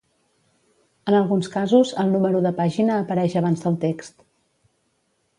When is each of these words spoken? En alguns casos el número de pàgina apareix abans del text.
En 1.09 1.17
alguns 1.17 1.49
casos 1.55 1.91
el 2.03 2.09
número 2.13 2.41
de 2.45 2.51
pàgina 2.59 2.95
apareix 3.01 3.35
abans 3.43 3.61
del 3.67 3.77
text. 3.85 4.15